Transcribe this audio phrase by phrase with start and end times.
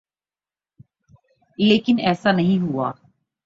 [1.59, 2.91] لیکن ایسا نہیں ہوا۔